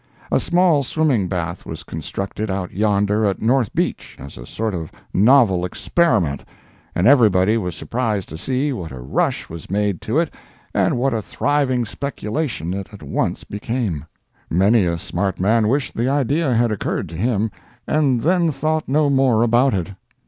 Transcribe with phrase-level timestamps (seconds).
[0.31, 4.91] A small swimming bath was constructed out yonder at North Beach, as a sort of
[5.13, 6.43] novel experiment,
[6.95, 10.33] and everybody was surprised to see what a rush was made to it
[10.73, 14.07] and what a thriving speculation it at once became.
[14.49, 17.51] Many a smart man wished the idea had occurred to him,
[17.87, 19.91] and then thought no more about it.